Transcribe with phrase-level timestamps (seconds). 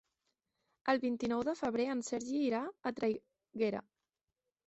[0.93, 2.61] El vint-i-nou de febrer en Sergi irà
[2.91, 3.83] a Traiguera.